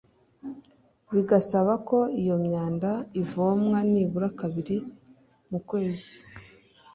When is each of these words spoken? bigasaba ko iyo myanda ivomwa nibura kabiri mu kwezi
bigasaba 1.13 1.73
ko 1.87 1.97
iyo 2.21 2.35
myanda 2.45 2.91
ivomwa 3.21 3.77
nibura 3.91 4.27
kabiri 4.39 4.77
mu 5.49 5.59
kwezi 5.69 6.15